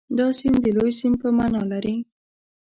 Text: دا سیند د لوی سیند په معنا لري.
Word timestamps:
دا 0.17 0.27
سیند 0.37 0.57
د 0.63 0.67
لوی 0.77 0.91
سیند 0.99 1.15
په 1.21 1.29
معنا 1.37 1.61
لري. 1.71 1.95